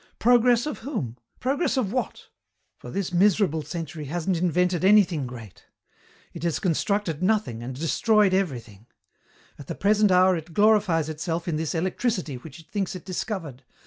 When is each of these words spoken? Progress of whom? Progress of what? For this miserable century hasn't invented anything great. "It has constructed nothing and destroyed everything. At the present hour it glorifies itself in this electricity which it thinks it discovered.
Progress 0.17 0.65
of 0.65 0.79
whom? 0.79 1.15
Progress 1.39 1.77
of 1.77 1.93
what? 1.93 2.29
For 2.79 2.89
this 2.89 3.13
miserable 3.13 3.61
century 3.61 4.05
hasn't 4.05 4.37
invented 4.41 4.83
anything 4.83 5.27
great. 5.27 5.65
"It 6.33 6.41
has 6.41 6.57
constructed 6.57 7.21
nothing 7.21 7.61
and 7.61 7.75
destroyed 7.79 8.33
everything. 8.33 8.87
At 9.59 9.67
the 9.67 9.75
present 9.75 10.11
hour 10.11 10.35
it 10.35 10.55
glorifies 10.55 11.07
itself 11.07 11.47
in 11.47 11.57
this 11.57 11.75
electricity 11.75 12.37
which 12.37 12.59
it 12.59 12.67
thinks 12.71 12.95
it 12.95 13.05
discovered. 13.05 13.63